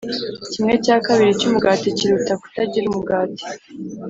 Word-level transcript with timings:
kimwe 0.51 0.73
cya 0.85 0.97
kabiri 1.05 1.37
cyumugati 1.39 1.87
kiruta 1.97 2.33
kutagira 2.41 2.85
umugati 2.89 3.45